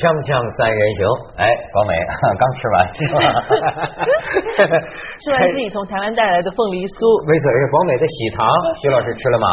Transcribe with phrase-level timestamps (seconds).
[0.00, 1.04] 锵锵三人行，
[1.36, 1.92] 哎，广美
[2.40, 2.76] 刚吃完？
[5.20, 8.40] 吃完自己从台湾带来的凤梨酥，没错，是广美的喜糖，
[8.80, 9.46] 徐老师吃了吗？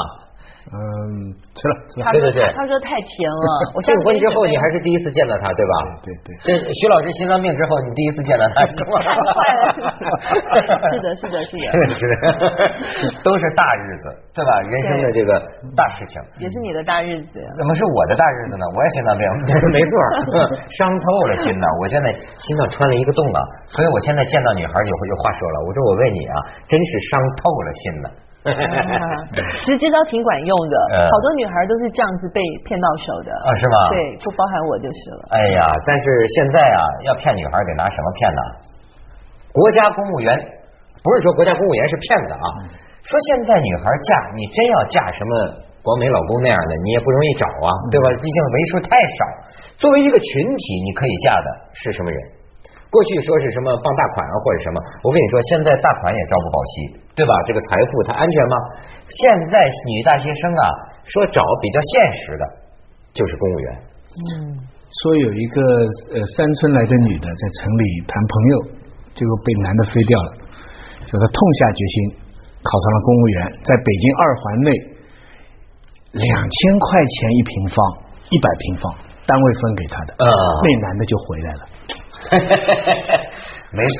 [0.67, 2.03] 嗯，吃了，吃了。
[2.03, 3.47] 他说对对对他说太甜了。
[3.71, 5.73] 我订婚之后你还是第一次见到他，对吧？
[6.03, 6.29] 对对。
[6.43, 8.99] 这徐老师心脏病之后，你第一次见到他，是吧？
[9.31, 9.63] 坏了，
[10.91, 11.63] 是的，是的，是的，
[11.95, 12.03] 是
[13.23, 14.51] 都是大日子，对吧？
[14.67, 15.39] 人生的这个
[15.71, 17.47] 大事情，也是你的大日子呀。
[17.55, 18.65] 怎么是我的大日子呢？
[18.75, 19.23] 我也心脏病，
[19.71, 19.91] 没错，
[20.75, 21.65] 伤透了心呐！
[21.79, 22.11] 我现在
[22.43, 23.39] 心脏穿了一个洞啊，
[23.71, 26.35] 所以我现在见到女孩以后有话说了，我说我为你啊，
[26.67, 28.09] 真是伤透了心呐。
[29.65, 33.75] 其实这招挺管用的，呃好多女孩都是这样子被骗到手的啊，是吗？
[33.91, 35.21] 对，不包含我就是了。
[35.35, 36.03] 哎呀，但是
[36.35, 38.41] 现在啊，要骗女孩得拿什么骗呢？
[39.51, 40.31] 国家公务员
[41.03, 42.45] 不是说国家公务员是骗子啊，
[43.03, 45.31] 说现在女孩嫁你真要嫁什么
[45.83, 48.11] 国美老公那样的，你也不容易找啊，对吧？
[48.21, 49.19] 毕竟为数太少。
[49.77, 52.19] 作为一个群体，你可以嫁的是什么人？
[52.87, 56.73] 过去说是什么傍大款啊，或者什么，我跟你说，现在大款也朝不保夕，
[57.19, 57.31] 对吧？
[57.45, 58.55] 这个财富它安全吗？
[59.11, 59.55] 现在
[59.91, 60.63] 女大学生啊，
[61.03, 61.91] 说找比较现
[62.23, 62.43] 实的，
[63.11, 63.67] 就是公务员。
[64.07, 64.23] 嗯，
[65.03, 65.59] 说有一个
[66.15, 68.55] 呃山村来的女的在城里谈朋友，
[69.11, 70.29] 结果被男的飞掉了，
[71.03, 71.95] 就她痛下决心
[72.63, 74.69] 考上了公务员，在北京二环内
[76.23, 77.77] 两千块钱一平方，
[78.31, 78.95] 一百平方，
[79.27, 80.31] 单位分给她的，啊
[80.63, 81.63] 那男的就回来了。
[83.75, 83.99] 没错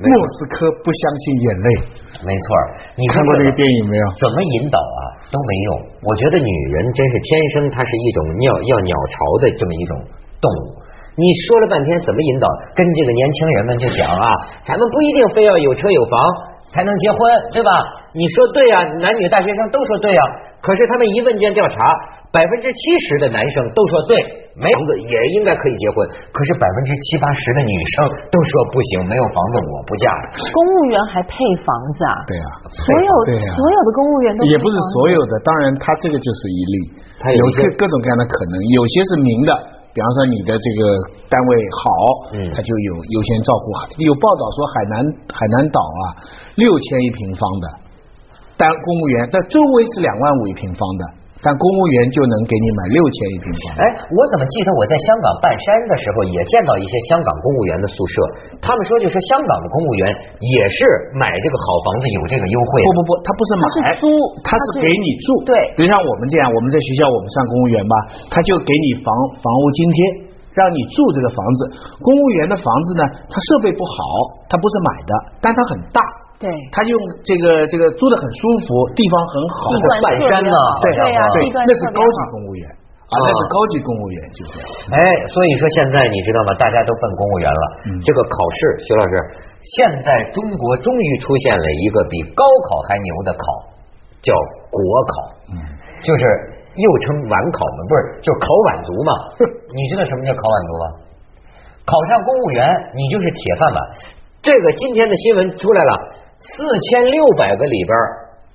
[0.00, 1.68] 莫斯科不相信眼泪，
[2.24, 2.44] 没错，
[2.96, 4.04] 你看过这个电影没有？
[4.18, 5.68] 怎么引导啊都没用。
[6.02, 9.92] 我觉得女人真是天生，她是一种鸟要鸟巢的这么一种
[10.40, 10.82] 动物。
[11.14, 14.26] 你说了半天怎么引导，跟这个年轻人们就讲啊，
[14.64, 16.18] 咱们不一定非要有车有房
[16.72, 17.18] 才能结婚，
[17.52, 17.70] 对吧？
[18.12, 20.22] 你说对啊，男女大学生都说对啊。
[20.60, 21.76] 可是他们一问卷调查，
[22.30, 24.14] 百分之七十的男生都说对，
[24.54, 26.06] 没房子也应该可以结婚。
[26.30, 30.06] 可是百分之七八十的女生都说不行，没有房子我不嫁。
[30.38, 31.34] 公务员还配
[31.64, 32.14] 房子啊？
[32.30, 36.76] 对啊，所有啊所有的公务员都也不是所有的，当然他这个就是一例，
[37.18, 39.50] 他有些各各种各样的可能，有些是明的，
[39.90, 40.82] 比方说你的这个
[41.26, 41.84] 单位好，
[42.38, 43.66] 嗯他就有优先照顾。
[43.98, 44.94] 有报道说海南
[45.26, 46.22] 海南岛啊，
[46.54, 47.66] 六千一平方的
[48.62, 51.02] 单公务员，但周围是两万五一平方的，
[51.42, 53.74] 但公务员就能给你买六千一平方。
[53.74, 53.82] 哎，
[54.14, 58.14] 我怎么记得我在香港半山的时候，也见到一些香港公务员的宿舍，
[58.62, 60.78] 他们说就是香港的公务员也是
[61.18, 62.78] 买这个好房子有这个优惠。
[62.86, 64.06] 不不不，他不是买，他是租
[64.46, 65.26] 他是给你住。
[65.42, 67.94] 对比如像我们这样，我们在学校我们算公务员吧，
[68.30, 69.10] 他就给你房
[69.42, 69.98] 房屋津贴，
[70.54, 71.60] 让你住这个房子。
[71.98, 73.98] 公务员的房子呢，它设备不好，
[74.46, 75.12] 它不是买的，
[75.42, 75.98] 但它很大。
[76.42, 76.92] 对他用
[77.22, 78.66] 这个这个租的很舒服，
[78.98, 80.50] 地方很好，地段半山呢
[80.82, 84.66] 对对呀，对，那是高级公务员啊，那是高级公务员，就这样。
[84.90, 84.98] 哎，
[85.30, 86.50] 所以说现在你知道吗？
[86.58, 87.64] 大家都奔公务员了。
[87.86, 89.14] 嗯这个考试，徐老师，
[89.78, 93.44] 现在中国终于出现了一个比高考还牛的考，
[94.24, 94.34] 叫
[94.66, 95.12] 国考。
[95.52, 95.56] 嗯，
[96.02, 96.22] 就是
[96.74, 99.12] 又称晚考嘛，不是，就是考晚读嘛。
[99.76, 100.84] 你知道什么叫考晚读吗？
[101.84, 102.64] 考上公务员，
[102.96, 103.78] 你就是铁饭碗。
[104.40, 105.92] 这个今天的新闻出来了，
[106.42, 106.50] 四
[106.90, 108.04] 千六百个里边儿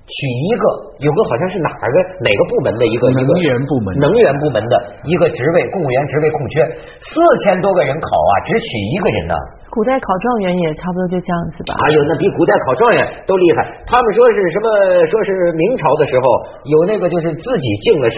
[0.04, 0.64] 取一个，
[1.00, 6.64] 有个好像是哪个哪个部门的一个一个能源部门能源部门的一个职位，公务员职位空缺，
[7.00, 9.34] 四千多个人考啊，只取一个人呢。
[9.70, 11.76] 古代考状元也差不多就这样子吧。
[11.84, 13.68] 哎呦，那比古代考状元都厉害。
[13.86, 14.66] 他们说是什么？
[15.06, 16.24] 说是明朝的时候
[16.68, 18.16] 有那个就是自己净了身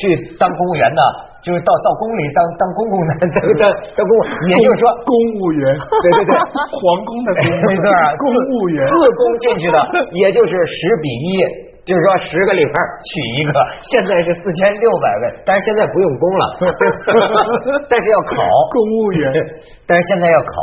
[0.00, 1.00] 去当公务员的，
[1.44, 3.28] 就是到到宫里当当公公的， 当
[3.60, 5.64] 当当公务，也就是说公务员，
[6.00, 6.32] 对对对
[6.72, 9.76] 皇宫的公 没错啊，公务员自宫进去的，
[10.16, 11.71] 也就是十比一。
[11.82, 16.44] 就是说，十个里边取一个，现在是四千六百位，但是现在不用公了，
[17.90, 18.38] 但是要考
[18.70, 19.26] 公务员。
[19.82, 20.54] 但是现在要考，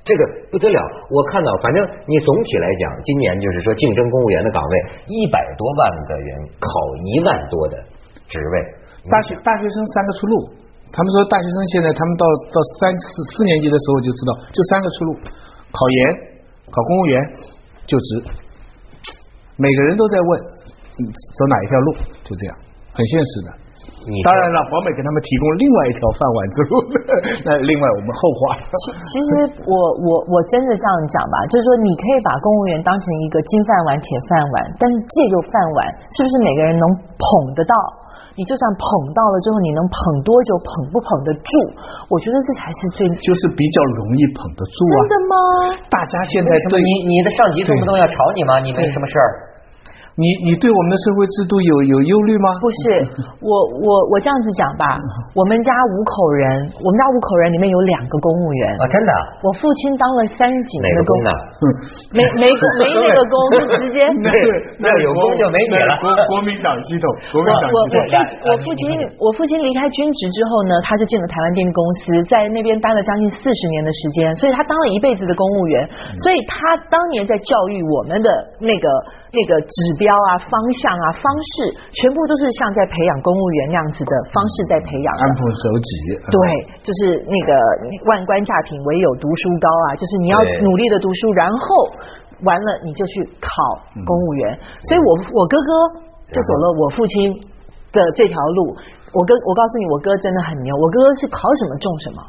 [0.00, 0.80] 这个不得了。
[1.12, 4.74] 我看到，反正你总体来讲，今年就是说竞争公务员的岗位
[5.12, 6.68] 一百多万个人考
[7.04, 7.76] 一万多的
[8.24, 8.64] 职位，
[9.12, 10.56] 大学大学生三个出路，
[10.88, 15.20] 他们说大学生现在他们到到三四四年级的时候就知道，就三个出路：
[15.68, 16.00] 考研、
[16.72, 17.20] 考公务员、
[17.84, 18.24] 就职。
[19.60, 20.61] 每个人都在问，嗯
[21.36, 21.88] 走哪一条路？
[22.22, 22.52] 就这样，
[22.92, 23.48] 很现实的。
[24.22, 26.72] 当然了，黄美给他们提供另外一条饭碗之路，
[27.42, 28.42] 那另外我们后话。
[28.62, 29.30] 其其实
[29.66, 35.78] 我我我真的这样讲吧，就是说你可以把公务员当成一个金饭碗、铁饭碗，但是这个饭碗
[36.14, 36.84] 是不是每个人能
[37.18, 37.26] 捧
[37.58, 37.74] 得到？
[38.32, 40.56] 你就算捧到了之后，你能捧多久？
[40.62, 41.50] 捧不捧得住？
[42.08, 44.96] 我觉得这才是最就是比较容易捧得住啊。
[45.04, 45.36] 真的吗？
[45.90, 48.62] 大家现在对你你的上级动不动要炒你吗？
[48.62, 49.51] 你为什么事儿？
[50.12, 52.52] 你你对我们的社会制度有有忧虑吗？
[52.60, 52.82] 不是，
[53.40, 53.48] 我
[53.80, 55.00] 我我这样子讲吧，
[55.32, 61.30] 我们家五口人，我们家五口人里面有两个公务员啊，真的，我父亲当了三十几年的工呢？
[62.12, 63.36] 没没没那个工，
[63.80, 64.04] 直接
[64.76, 65.96] 那有公就没你了。
[65.96, 68.12] 国国民党系统， 国民党我我系统。
[68.52, 68.82] 我父亲
[69.16, 75.88] 我父亲离开军职之后呢，他就进了台湾电力公司，在那边待了将近四十年的时间，所以他当了一辈子的公务员，
[76.20, 78.28] 所以他当年在教育我们的
[78.60, 78.88] 那个
[79.32, 81.24] 那个指标啊、方向啊、方
[81.56, 85.92] 式，全部都是像在培养公务员那样子的方式在培养的安分守己。
[86.28, 86.36] 对，
[86.84, 87.50] 就是那个
[88.12, 91.64] 万官价品唯有读书高啊，就是你要努力的读书，然后
[92.44, 93.48] 完了你就去考
[94.04, 94.52] 公务员。
[94.84, 95.70] 所以我我哥哥
[96.28, 97.32] 就走了我父亲
[97.88, 98.76] 的这条路。
[99.16, 100.76] 我哥，我告诉你，我哥真的很牛。
[100.76, 102.20] 我哥哥是考什么中什么，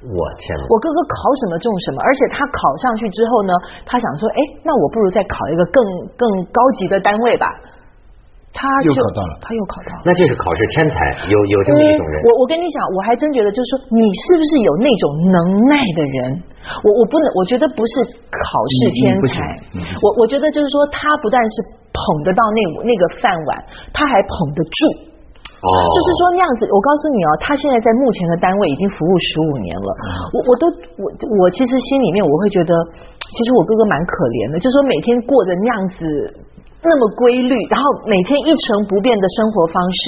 [0.00, 0.62] 我天哪！
[0.68, 3.52] 我哥哥考什么中什么，而且他考上去之后呢，
[3.84, 5.84] 他想说，哎，那我不如再考一个更
[6.16, 7.46] 更高级的单位吧。
[8.52, 10.02] 他又考到了他又考到了。
[10.02, 10.96] 那就是考试天才，
[11.30, 12.14] 有有这么一种人。
[12.26, 15.38] 我我跟你讲，我还真觉得，就是说，你是不是有那种能
[15.70, 16.42] 耐的人？
[16.82, 18.50] 我我不能，我觉得不是考
[18.82, 19.38] 试天才
[20.02, 21.62] 我我觉得就是说，他不但是
[21.94, 23.54] 捧得到那那个饭碗，
[23.94, 25.09] 他还捧得住。
[25.60, 29.88] 哦，就是说那样子，我告诉你哦，他现在在目前的单位已经服务十五年了。
[30.32, 30.64] 我我都
[31.00, 32.72] 我我其实心里面我会觉得，
[33.20, 36.00] 其实我哥哥蛮可怜的，就是说每天过着那样子
[36.80, 40.02] 那么规律，然后每天一成不变的生活方式，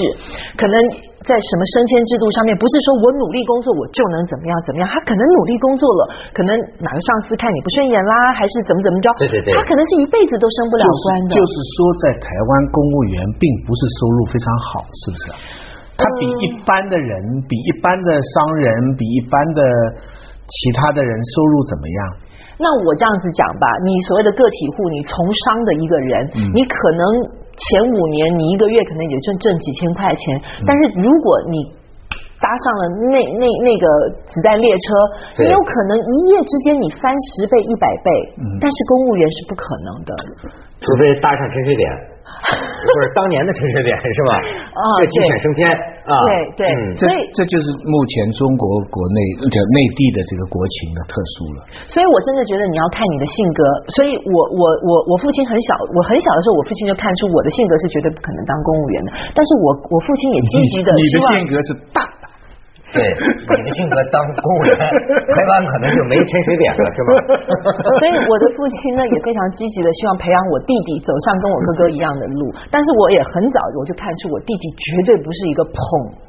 [0.57, 0.75] 可能
[1.21, 6.01] 在什么升迁制度上面，不是说我努力工作我就能怎么样怎么样，他可能努力工作了，
[6.33, 6.49] 可能
[6.81, 11.37] 哪个上司看你不顺眼啦，还是怎么怎么着，对对对他可能是一辈子都升不了官的。
[11.37, 15.37] 就是说，在台湾公务员并不是收入非常好，是不是啊？
[15.93, 17.13] 他比一般的人，
[17.45, 19.61] 比一般的商人，比一般的
[20.49, 22.32] 其他的人收入怎么样？
[22.63, 25.11] 那我这样子讲吧，你所谓的个体户，你从
[25.43, 27.03] 商的一个人，嗯你可能
[27.59, 30.23] 前五年你一个月可能也挣挣几千块钱，
[30.63, 31.59] 嗯但是如果你
[32.39, 33.85] 搭上了那那那个
[34.27, 40.11] 子弹列车，你有可能一夜之间你翻十倍、一百倍，嗯但是公务员是不可能的。
[40.79, 41.83] 除非搭上陈水扁，
[42.33, 44.31] 不是当年的陈水扁是吧？
[44.75, 45.71] 啊这鸡犬升天
[46.03, 46.11] 啊！
[46.27, 46.67] 对对
[46.99, 51.63] 所以这就是目前中国国内的内地的这个国情的特殊了。
[51.87, 53.61] 所以我真的觉得你要看你的性格。
[53.95, 59.09] 所以我我我我父亲很小，我很小的时候，我父亲就看出我的性格是绝对不可能当公务员的。
[59.31, 62.22] 但是我我父亲也积极的你的性格是大的，
[62.93, 67.09] 对，你的性格当公务员，台湾可能就没陈水扁了，是吧？
[67.97, 75.75] 所以我的父亲呢也非常积极的希望培养我弟弟走上跟我哥哥一样的路，但是我也很早我就看出我弟弟绝对不是一个捧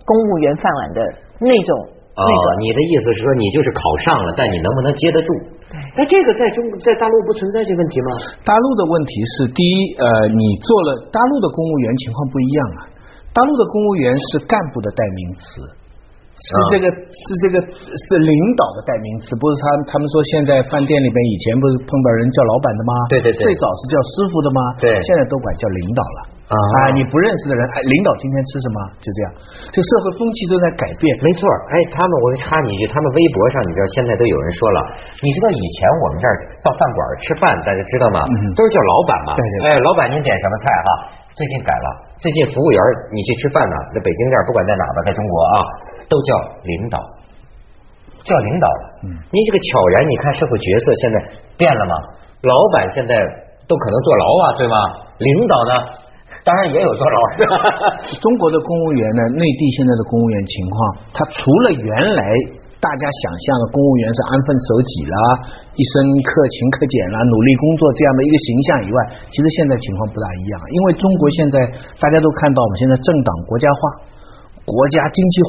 [0.08, 1.00] 公务员饭碗的
[1.36, 1.70] 那种
[2.16, 5.28] 哦那个。，你的意思是说你就是考上了，但你能不能接得住？
[5.68, 8.08] 对那这个在中在大陆不存在这问题吗？
[8.40, 12.80] 大陆的问题是，第一，呃，你做了大陆的公务员情况不一样啊，
[13.36, 15.83] 大陆的公务员是干部的代名词。
[16.34, 22.92] 是这个是这个是领导的代名词，不是他他们说现在饭店里边以前不是碰到人叫老板的吗？
[23.06, 24.60] 对对对最早是叫师傅的吗？
[24.82, 26.34] 对现在都管叫领导了。
[26.44, 26.58] 啊
[26.92, 28.78] 你不认识的人，哎，领导今天吃什么？
[29.00, 29.26] 就这样，
[29.72, 31.08] 这社会风气都在改变。
[31.24, 31.40] 没错，
[31.72, 34.78] 哎，他们我插你一句，他们微博上你知道现在都有人说了，
[35.24, 38.20] 你知道以前我们这儿到饭馆吃饭，大家知道吗？
[38.28, 39.30] 嗯都是叫老板嘛。
[39.38, 40.88] 对对对哎，老板您点什么菜哈？
[41.32, 41.88] 最近改了，
[42.20, 42.78] 最近服务员
[43.10, 45.56] 你去吃饭呢，那北京这儿不管在哪吧，在中国啊，
[46.08, 46.30] 都叫
[46.64, 46.98] 领导，
[48.22, 48.82] 叫领导了。
[49.04, 51.16] 嗯你这个悄然，你看社会角色现在
[51.56, 51.94] 变了吗？
[52.44, 53.14] 老板现在
[53.68, 54.76] 都可能坐牢啊，对吗？
[55.18, 55.72] 领导呢，
[56.44, 57.16] 当然也有坐牢。
[58.20, 60.76] 中国的公务员呢，内地现在的公务员情况，
[61.12, 62.22] 他除了原来
[62.84, 65.16] 大家想象的公务员是安分守己啦、
[65.72, 68.98] 一生克勤克俭啦、努力工作这样的一个形象以外，
[69.32, 70.54] 其实现在情况不大一样。
[70.68, 71.56] 因为中国现在
[71.96, 73.80] 大家都看到，我们现在政党国家化、
[74.68, 75.36] 国家经济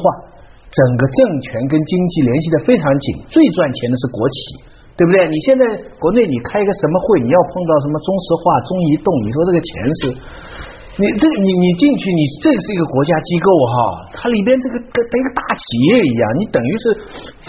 [0.70, 4.74] 整个政权跟经济联系的非常紧，最赚钱的是国企。
[4.96, 5.28] 对不对？
[5.28, 5.60] 你现在
[6.00, 10.00] 国内你开一个什么会，你要碰到什么中石化、中移动，你说这个钱是
[10.96, 13.76] 你这个你你进去，你这是一个国家机构哈，
[14.16, 16.84] 它里边这个跟跟一个大企业一样，你等于是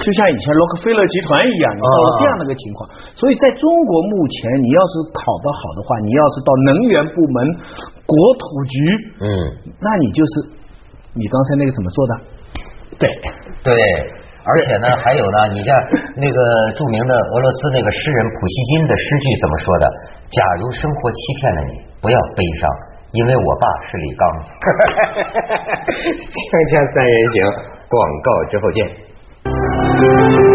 [0.03, 2.83] 就像以前洛克菲勒集团一样，你到了这样的一个情况。
[3.15, 7.36] 所以在中国目前，你要是考得好的话，你要是到能源部门、
[8.03, 8.12] 国
[8.43, 8.75] 土局，
[9.24, 9.24] 嗯，
[9.79, 10.51] 那你就是
[11.15, 12.13] 你刚才那个怎么做的？
[12.99, 13.09] 对，
[13.63, 13.73] 对，
[14.43, 15.75] 而且呢，还有呢，你像
[16.15, 16.37] 那个
[16.75, 19.85] 著名的俄罗斯那个诗人普希金的诗句怎么说的？
[20.29, 22.69] 假如生活欺骗了你，不要悲伤，
[23.11, 24.21] 因为我爸是李刚。
[26.25, 27.37] 锵锵三人行，
[27.87, 30.46] 广告之后见。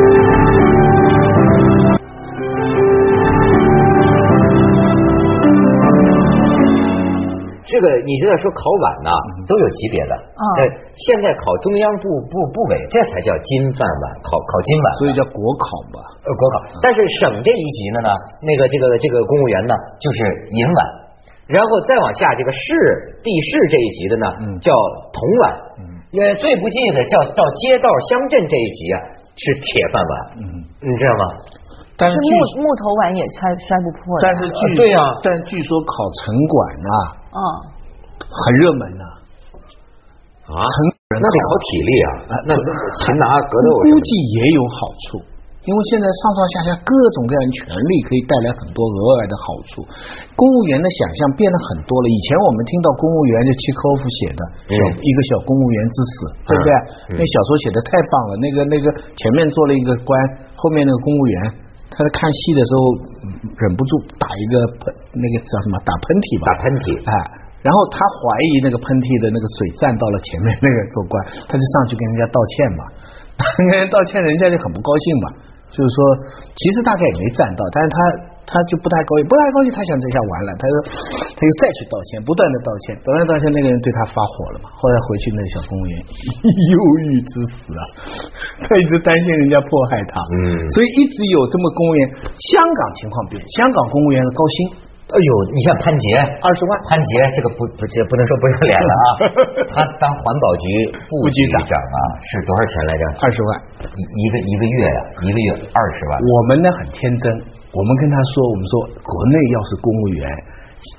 [7.73, 9.11] 这个你知道说考碗呐
[9.49, 10.61] 都有级别的，啊呃，
[10.93, 15.97] 现在考中央部部部委，这才叫金饭碗，考考金碗，所以叫国考嘛。
[16.21, 16.55] 呃国考。
[16.85, 18.13] 但是省这一级的呢，
[18.45, 20.19] 那个这个这个公务员呢就是
[20.53, 20.81] 银碗，
[21.49, 22.61] 然后再往下这个市
[23.25, 24.45] 地市这一级的呢嗯。
[24.61, 24.69] 叫
[25.17, 25.45] 铜碗，
[26.13, 28.97] 也最不济的叫到街道乡镇这一级啊
[29.33, 29.65] 是铁
[29.97, 30.15] 饭碗，
[30.45, 30.45] 嗯，
[30.85, 31.25] 你知道吗？
[31.97, 34.23] 但是木木头碗也摔摔不破的。
[34.23, 36.93] 但是据呃对呀但据说考城管呐
[37.33, 37.41] 嗯，
[38.21, 39.05] 很热门呐。
[40.53, 42.09] 啊，那得考体力啊，
[42.45, 42.71] 那那
[43.01, 45.23] 擒拿格斗估计也有好处，
[45.65, 49.87] 因为现在上上下下各种各样的权利可以带来很多额外的好处。
[50.35, 52.07] 公务员的想象变得很多了。
[52.11, 56.71] 以前我们听到公务员就契科夫写的嗯一个小公务员之死，对不对？
[57.15, 58.31] 嗯那小说写的太棒了。
[58.43, 60.11] 那个那个前面做了一个官，
[60.59, 61.39] 后面那个公务员，
[61.93, 62.81] 他在看戏的时候
[63.25, 63.25] 嗯
[63.61, 66.45] 忍不住打一个喷，那个叫什么打喷嚏吧？
[66.49, 67.13] 打喷嚏哎，
[67.63, 68.23] 然后他怀
[68.53, 71.13] 疑那个喷嚏的那个水沾到了前面那个做官，
[71.49, 72.83] 他就上去跟人家道歉嘛，
[73.57, 75.27] 跟人家道歉，人家就很不高兴嘛。
[75.73, 75.97] 就是说，
[76.53, 77.97] 其实大概也没沾到，但是他
[78.47, 80.75] 他就不太高兴，不太高兴，他想这下完了，他说
[81.35, 84.69] 他就再去道歉，不断的道歉，不断道歉，那个人对他发火了嘛。
[84.75, 85.95] 后来回去那个小公务员
[86.75, 87.83] 忧郁之死啊，
[88.67, 92.01] 他一直担心人家迫害他，嗯所以一直有这么公务员。
[92.53, 94.57] 香港情况不一样，香港公务员的高薪。
[95.13, 99.07] 哎呦，你像潘杰，二十万潘杰这个不不这不能说不要脸了啊，
[99.69, 100.65] 他当环保局
[101.05, 103.03] 副局长啊，是多少钱来着？
[103.21, 103.51] 二十万，
[103.93, 106.13] 一一个一个月呀、一个月二十万。
[106.17, 107.29] 我们呢很天真，
[107.73, 110.25] 我们跟他说，我们说国内要是公务员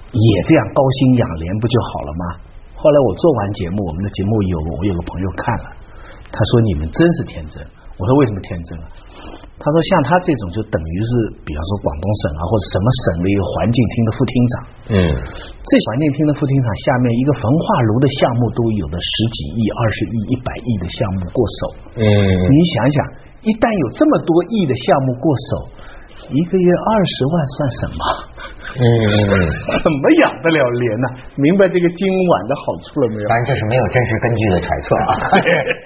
[0.09, 2.23] 也这样高薪养廉不就好了吗？
[2.73, 5.67] 后来我做完节目，我们的节目有我有个朋友看了，
[6.33, 7.61] 他说你们真是天真。
[7.93, 8.89] 我说为什么天真啊？
[9.61, 11.11] 他说像他这种就等于是，
[11.45, 14.53] 比方说广东省啊或者什么省的一个环境厅的副厅长，
[14.97, 14.97] 嗯，
[15.61, 21.59] 这环境厅的副厅长下面一个焚化炉的项目都有的十几亿、二十亿、一百亿的项目过手，
[22.01, 22.97] 嗯你想想，
[23.45, 25.49] 一旦有这么多亿的项目过手，
[26.29, 28.01] 一个月二十万算什么？
[28.73, 28.81] 嗯，
[29.83, 31.07] 怎么养得了廉呢？
[31.35, 33.37] 明白这个今晚的好处了没有当？
[33.37, 35.11] 然这是没有真实根据的揣测啊，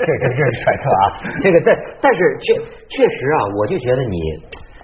[0.06, 1.04] 这这这是揣测啊。
[1.42, 2.54] 这个但但是确
[2.90, 4.16] 确实啊，我就觉得你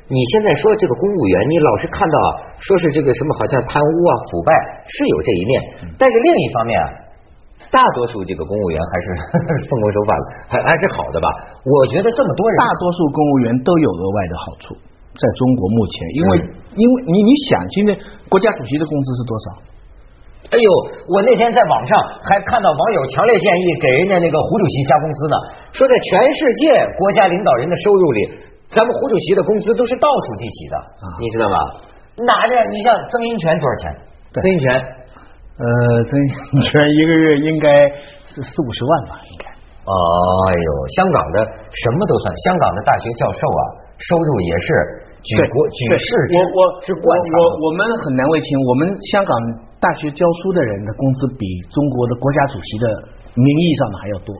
[0.09, 2.29] 你现在说这个公务员，你老是看到啊，
[2.59, 4.51] 说是这个什么好像贪污啊、腐败
[4.89, 5.53] 是有这一面，
[5.97, 6.87] 但是另一方面啊。
[7.73, 9.07] 大多数这个公务员还是
[9.65, 10.13] 奉公守法，
[10.45, 11.25] 还还是好的吧？
[11.65, 14.77] 我觉得这么多人大多数公务员都有额外的好处，
[15.13, 17.93] 在中国目前，因为、嗯因为你你想，现在
[18.33, 19.45] 国家主席的工资是多少？
[20.49, 20.69] 哎呦，
[21.05, 21.93] 我那天在网上
[22.25, 25.35] 还看到网友强烈建议给人家那个胡主席加工资呢，
[25.71, 28.19] 说在全世界国家领导人的收入里，
[28.73, 30.75] 咱们胡主席的工资都是倒数第几的，
[31.21, 31.57] 你知道吗？
[32.25, 32.57] 哪着？
[32.73, 33.93] 你像曾荫权多少钱？
[34.33, 34.73] 曾荫权
[35.61, 35.65] 呃，
[36.09, 36.11] 曾
[36.57, 37.69] 荫权一个月应该
[38.33, 39.45] 是四五十万吧，应该。
[39.45, 43.61] 哎呦，香港的什么都算，香港的大学教授啊，
[44.01, 44.67] 收入也是
[45.23, 49.31] 举对国举世我我我我我们很难为情，我们香港
[49.79, 52.85] 大学教书的人的工资比中国的国家主席的
[53.39, 54.35] 名义上的还要多，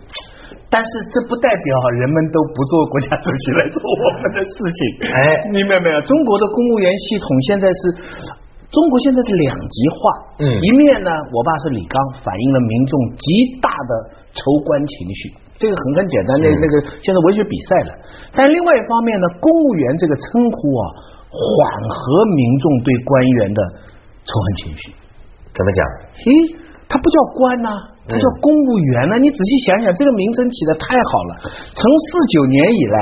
[0.69, 1.67] 但是这不代表
[2.03, 4.79] 人们都不做国家主席来做我们的事情。
[5.07, 6.01] 哎明白没有？
[6.03, 7.79] 中国的公务员系统现在是。
[8.73, 10.01] 中国现在是两极化，
[10.41, 13.25] 嗯一面呢，我爸是李刚，反映了民众极
[13.61, 13.91] 大的
[14.33, 15.29] 仇官情绪，
[15.61, 17.93] 这个很很简单，那嗯那个现在文学比赛了。
[18.33, 20.83] 但另外一方面呢，公务员这个称呼啊，
[21.29, 21.37] 缓
[21.85, 22.01] 和
[22.33, 23.13] 民众对官
[23.45, 23.61] 员的
[24.25, 24.89] 仇恨情绪。
[25.53, 25.79] 怎么讲？
[26.25, 26.57] 咦，
[26.89, 27.69] 他不叫官呐、
[28.09, 31.31] 他叫公务员呢、你仔细想想，这个名称起的太好了。
[31.77, 32.97] 从四九年以来，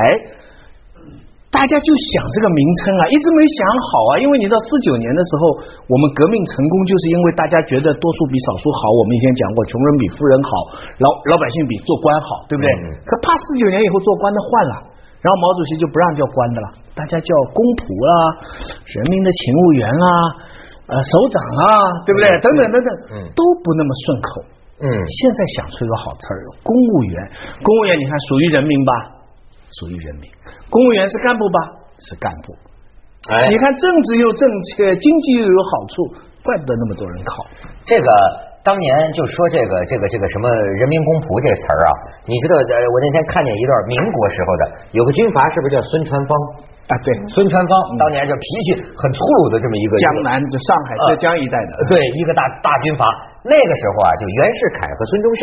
[1.52, 3.60] 大家就想这个名称啊，一直没想
[3.92, 4.24] 好啊。
[4.24, 5.52] 因为你知道四九年的时候，
[5.92, 8.88] 我们革命成功，就是因为大家觉得多数比少数好。
[8.96, 10.50] 我们以前讲过，穷人比富人好，
[11.04, 12.68] 老老百姓比做官好，对不对？
[12.88, 14.76] 嗯可怕四九年以后做官的换了。
[15.22, 16.68] 然后毛主席就不让叫官的了，
[16.98, 18.12] 大家叫公仆啦、
[18.90, 20.08] 人民的勤务员啦、
[20.88, 21.64] 呃首长啊，
[22.08, 22.26] 对不对？
[22.42, 24.30] 等等等等，嗯都不那么顺口。
[24.82, 27.16] 嗯现在想出一个好词儿，公务员。
[27.62, 29.21] 公务员，你看属于人民吧？
[29.80, 30.28] 属于人民。
[30.70, 31.58] 公务员是干部吧？
[32.00, 32.56] 是干部。
[33.30, 35.96] 哎，你看政治又正确，经济又有好处，
[36.42, 37.46] 怪不得那么多人考。
[37.86, 38.08] 这个
[38.66, 40.50] 当年就说这个这个这个什么
[40.82, 41.90] 人民公仆这词儿啊，
[42.26, 42.58] 你知道？
[42.58, 44.62] 呃，我那天看见一段民国时候的
[44.98, 46.34] 有个军阀，是不是叫孙传芳？
[46.90, 53.06] 啊，对，孙传芳当年就脾气很粗鲁的这么一个江南就上海、呃浙江一带的，对，一个大大军阀。
[53.42, 55.42] 那个时候啊，就袁世凯和孙中山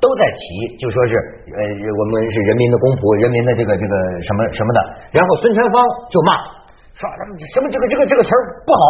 [0.00, 1.12] 都在提，就说是
[1.52, 4.78] 呃，我们是人民的公仆，人民的这个这个什么什么的。
[5.12, 5.76] 然后孙传芳
[6.08, 6.32] 就骂
[6.96, 7.04] 说
[7.52, 8.82] 什么这个这个这个词儿不好，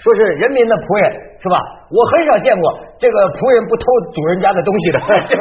[0.00, 1.06] 说是人民的仆人
[1.42, 1.58] 是吧？
[1.92, 2.64] 我很少见过
[2.96, 3.84] 这个仆人不偷
[4.16, 5.36] 主人家的东西的， 就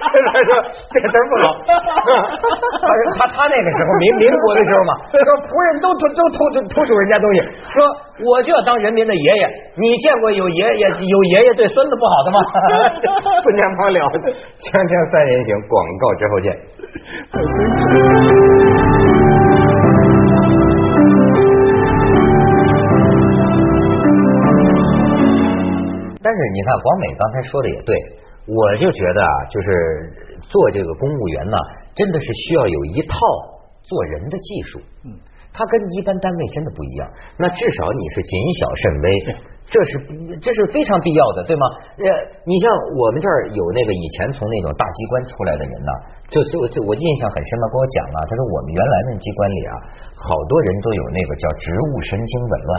[0.00, 0.50] 他说
[0.88, 1.44] 这个词儿不好。
[3.20, 7.84] 他他那个时候民民国的时候嘛，说仆人都都都偷偷主人家东西，说
[8.24, 9.44] 我就要当人民的爷爷。
[9.76, 12.40] 你见过有爷爷有爷爷对孙子不好的吗？
[13.44, 14.00] 不年旁了，
[14.64, 16.48] 锵锵三人行，广告之后见。
[26.40, 27.92] 是你看，广美刚才说的也对，
[28.48, 29.68] 我就觉得啊，就是
[30.48, 31.56] 做这个公务员呢，
[31.94, 33.14] 真的是需要有一套
[33.84, 34.80] 做人的技术。
[35.04, 35.12] 嗯，
[35.52, 37.08] 它跟一般单位真的不一样。
[37.36, 39.06] 那至少你是谨小慎微，
[39.70, 39.90] 这是
[40.42, 41.64] 这是非常必要的，对吗？
[42.02, 42.06] 呃，
[42.42, 42.64] 你像
[42.98, 45.92] 我们这儿有那个以前从那种大机关出来的人呢，
[46.26, 49.74] 就就就我印象很深嘛，跟我讲啊，他说我们原来那机关里啊，
[50.18, 52.72] 好多人都有那个叫植物神经紊乱。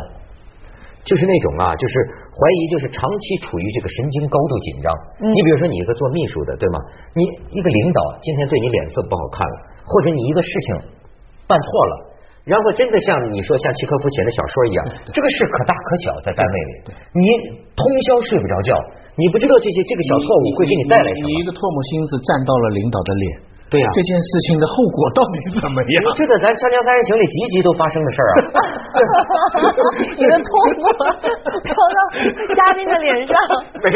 [1.04, 1.94] 就是那种啊，就是
[2.30, 4.88] 怀疑，就是长期处于这个神经高度紧张。
[5.18, 6.78] 你比如说，你一个做秘书的，对吗？
[7.18, 10.78] 你一个领导今天对你脸色不好看了，或者你一个事情
[11.50, 11.94] 办错了，
[12.46, 14.80] 然后真的像你说像契诃夫写的小说一样，
[15.10, 16.74] 这个事可大可小，在单位里，
[17.18, 17.26] 你
[17.74, 18.72] 通宵睡不着觉，
[19.18, 21.34] 你不知道这些这个小错误会给你带来什么。
[21.34, 23.51] 你一个唾沫星子占到了领导的脸。
[23.72, 26.04] 对呀，这件事情的后果到底怎么样？
[26.20, 28.36] 这在咱《锵锵三人行》里集集都发生的事儿啊！
[30.20, 30.92] 你的唾沫
[31.64, 32.00] 飘到
[32.52, 33.32] 嘉宾的脸上。
[33.80, 33.88] 没，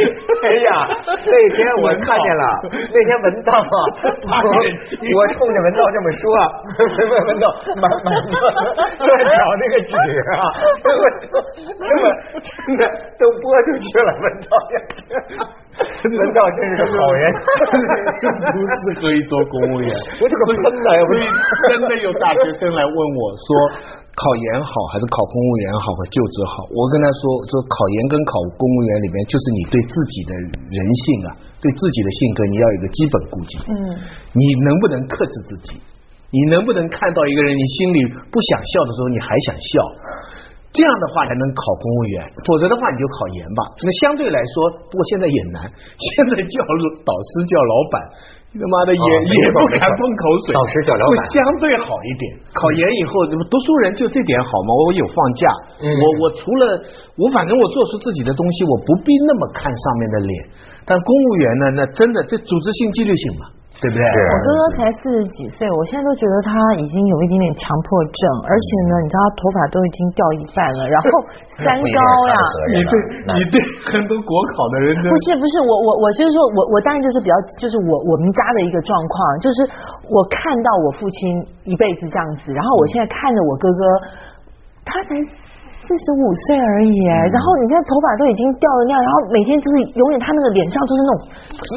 [0.48, 6.24] 哎呀，那天我看见了，那天文道啊， 我冲着文道这么说，
[6.80, 9.92] 文文道满满乱找那个纸
[10.40, 10.40] 啊，
[10.80, 11.04] 这么
[11.84, 12.04] 这么
[12.40, 12.88] 真的
[13.20, 14.56] 都播出去了，文道
[16.16, 17.22] 文道真是个好人，
[18.56, 19.65] 不适合于做公。
[19.66, 19.90] 公务员，
[20.22, 21.22] 我这个喷的，所以
[21.74, 23.48] 真的有大学生来问我说，
[24.14, 26.70] 考研好还是考公务员好和就职好？
[26.70, 33.52] 我跟他说，说考研跟考公务员里面，就是你对自己的人性啊，对自己的性格，你要有个基本估计。
[33.66, 33.74] 嗯，
[34.38, 35.82] 你能不能克制自己？
[36.30, 39.70] 你能不能看到一个人，你心里不想笑的时候，你还想笑？
[40.76, 43.64] 这样的话才能考公务员，否则的话你就考研吧。
[43.80, 45.64] 那相对来说，不过现在也难。
[45.96, 46.56] 现在叫
[47.08, 47.96] 导师叫老板。
[48.56, 52.24] 他妈的也也不敢喷口水，导师叫老板，相对好一点。
[52.56, 54.70] 考研以后，读书人就这点好吗？
[54.88, 55.44] 我有放假，
[55.84, 56.80] 我我除了
[57.20, 60.34] 我反正我做出自己的东西，我不必那么看上面的脸。
[60.88, 63.52] 但公务员呢，那真的这组织性、纪律性嘛。
[63.76, 64.02] 对不对？
[64.08, 71.08] 我哥哥才四十几岁，我现在都觉得他已经有一点点强迫症，而且呢，你知道他头发都已经掉一半了，然后
[71.60, 72.00] 三高
[72.32, 72.34] 呀。
[72.72, 72.94] 你对
[73.36, 73.56] 你对
[73.92, 79.58] 很多国考的人，不是不是我我我就是说我我当然就是比较就是我我们家的一个状况，就是
[80.08, 81.20] 我看到我父亲
[81.68, 83.82] 一辈子这样子，然后我现在看着我哥哥，
[84.88, 85.20] 他才。
[85.86, 86.98] 四十五岁而已，
[87.30, 91.18] 然后你看头发都已经掉了那样，然后每天就是永远他那个脸上都是那种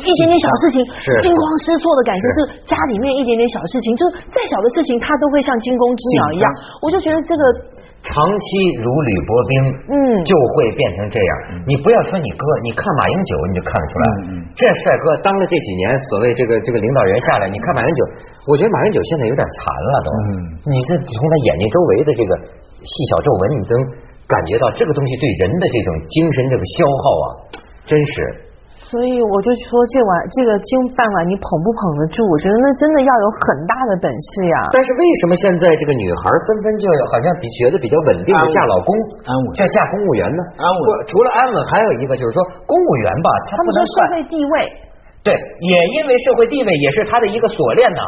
[0.01, 0.81] 一点点小事情
[1.21, 6.47] 惊慌失措的感觉，就是家里面一点点小事情，就是再小的事情他都会像惊弓之鸟一样。
[6.81, 7.43] 我就觉得这个
[8.01, 8.47] 长期
[8.81, 9.53] 如履薄冰，
[9.93, 11.33] 嗯，就会变成这样。
[11.69, 14.05] 你不要说你哥，你看马英九你就看得出来，
[14.57, 18.01] 这帅哥当了这几年所谓这个这个领导人下来，你看马英九，
[18.49, 20.09] 我觉得马英九现在有点残了都。
[20.65, 22.33] 你是从他眼睛周围的这个。
[22.83, 23.75] 细小皱纹，你都
[24.29, 27.27] 感觉到这个东西对人的这种精神这个消耗啊，
[27.89, 28.47] 真是。
[28.89, 32.25] 所以我就说，这碗这个金饭碗你捧不捧得住？
[32.25, 34.57] 我觉得那真的要有很大的本事呀。
[34.73, 38.89] 但是为什么现在这个女孩纷纷就要好像比觉得比较稳定的嫁老公，
[39.29, 40.41] 安稳，嫁嫁公务员呢？
[40.57, 40.83] 安稳。
[41.05, 44.53] 除了安稳，还有一个就是说，公务员吧，他们说社会地位，
[45.21, 48.01] 对，也因为社会地位也是他的一个锁链呢，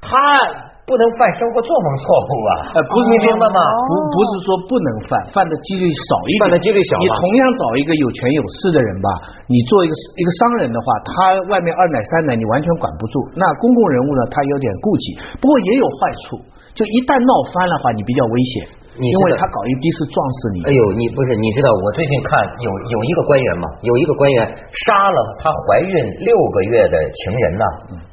[0.00, 0.71] 他。
[0.82, 2.52] 不能犯生活作风错误啊！
[2.90, 3.58] 不是明白吗？
[3.86, 6.98] 不不是说不能犯，犯的几率少一点，犯的几率小。
[6.98, 9.08] 你同样找一个有权有势的人吧，
[9.46, 11.12] 你做一个一个商人的话，他
[11.54, 13.14] 外面二奶三奶你完全管不住。
[13.38, 15.04] 那公共人物呢，他有点顾忌，
[15.38, 16.42] 不过也有坏处。
[16.74, 18.52] 就一旦闹翻了话，你比较危险，
[18.92, 20.58] 因为他搞一滴是撞死你。
[20.68, 24.44] 哎呦，你不是你知道，我最近看有有一个官员嘛，有一个官员
[24.84, 27.64] 杀了他怀孕六个月的情人呐。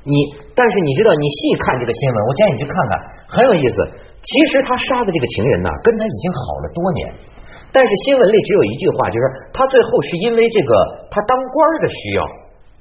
[0.07, 0.15] 你
[0.55, 2.91] 但是你知道，你细看这个新闻，我建议你去看看，
[3.27, 3.75] 很有意思。
[4.23, 7.11] 其实他杀的这个情人呐，跟他已经好了多年，
[7.75, 10.71] 但是新闻里只有一句话，就是他最后是因为这个
[11.11, 12.23] 他当官的需要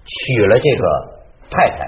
[0.07, 0.83] 娶了这个
[1.51, 1.83] 太太，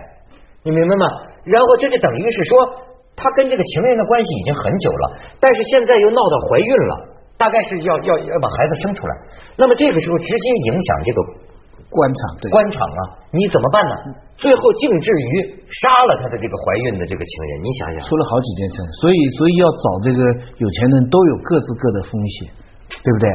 [0.66, 1.06] 你明白吗？
[1.46, 2.89] 然后这就等于是说。
[3.20, 5.04] 他跟这个情人的关系已经很久了，
[5.36, 6.92] 但是现在又闹到怀孕了，
[7.36, 9.12] 大概是要要要把孩子生出来。
[9.60, 11.18] 那么这个时候直接影响这个
[11.92, 13.00] 官场，官场啊，
[13.36, 13.94] 你怎么办呢？
[14.40, 20.20] 最后竟至于杀了他的这个怀孕的这个情人，你想想，出了好几件事，所以所以要找这个
[20.56, 22.48] 有钱人都有各自各的风险。
[22.90, 23.28] 对不对？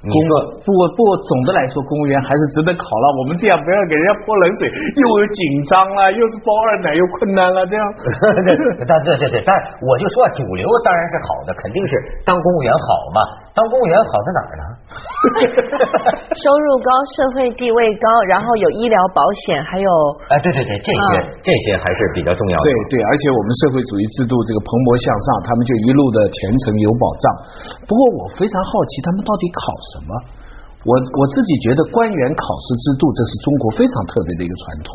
[0.00, 0.30] 你说
[0.64, 3.04] 不过不过总的来说，公务员还是值得考了。
[3.20, 7.84] 我们这样不要给人家泼冷水，又有紧张了，又是包二奶，又困难了，这样。
[8.88, 9.52] 但对对对，但
[9.84, 11.92] 我就说主流当然是好的，肯定是
[12.24, 13.18] 当公务员好嘛。
[13.50, 14.64] 当公务员好在哪儿呢？
[16.38, 19.88] 收入高，社会地位高，然后有医疗保险，还有
[20.30, 21.06] 哎，对对对，这些、
[21.42, 22.64] 这些还是比较重要的。
[22.64, 27.24] 对对，而且我们社会主义制度这个蓬勃向上，他们就一路的前程有保障。
[27.86, 29.60] 不过我非常好奇，他们到底考
[29.94, 30.10] 什么？
[30.86, 34.88] 我我自己觉得官员考试制度，这是中国非常特别的一个传统。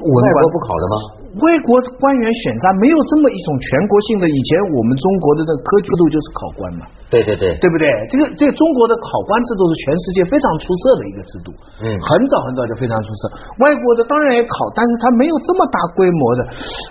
[0.00, 0.96] 我外国不考的吗？
[1.38, 7.84] 外国官员选拔没有这么一种全国性的，以前我们中国的那科举制度就是考官嘛，对对对，对不对？
[8.10, 11.52] 这个这个中国的考官制度是全世界非常出色的一个制度，
[11.84, 13.22] 嗯很早很早就非常出色。
[13.60, 16.40] 外国的当然也考，但是他没有这么大规模的。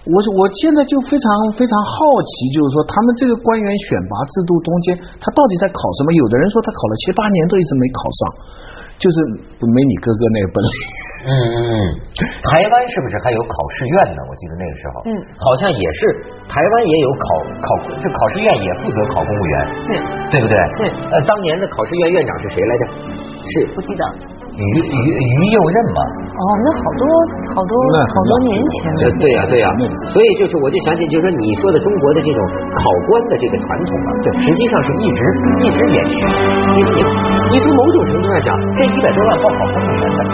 [0.05, 6.13] 我我现在就非常非常好奇，就是说他们这个官员选拔制度中间，他到底在考什么？
[6.13, 8.21] 有的人说他考了七八年都一直没考上，
[8.97, 9.17] 就是
[9.61, 10.75] 没你哥哥那个本领。
[11.27, 11.73] 嗯嗯嗯，
[12.45, 14.21] 台湾是不是还有考试院呢？
[14.29, 15.99] 我记得那个时候，嗯好像也是
[16.47, 17.25] 台湾也有考
[17.61, 17.67] 考，
[17.99, 19.87] 这考试院也负责考公务员，是
[20.31, 20.55] 对不对？
[20.77, 20.79] 是
[21.11, 22.83] 呃，当年的考试院院长是谁来着？
[23.47, 24.03] 是不记得
[24.57, 25.99] 于于于右任嘛？
[26.37, 27.03] 哦，那好多
[27.53, 29.01] 好多那好多年前了。
[29.21, 29.67] 对呀、对呀、
[30.09, 32.39] 所以就是我就想起，就是说你说的中国的这种
[32.73, 35.19] 考官的这个传统啊，对，实际上是一直
[35.61, 36.17] 一直延续。
[36.73, 36.97] 你你
[37.53, 40.27] 你从某种程度上讲，这一百多万报考公务员的。